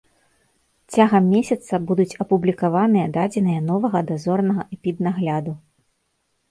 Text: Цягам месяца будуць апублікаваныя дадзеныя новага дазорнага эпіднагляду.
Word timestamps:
Цягам 0.95 1.27
месяца 1.33 1.73
будуць 1.91 2.15
апублікаваныя 2.25 3.07
дадзеныя 3.19 3.61
новага 3.71 4.03
дазорнага 4.09 4.61
эпіднагляду. 4.79 5.53